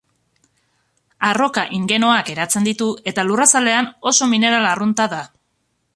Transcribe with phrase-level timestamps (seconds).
[1.27, 5.25] Arroka igneoak eratzen ditu, eta lurrazalean oso mineral arrunta da.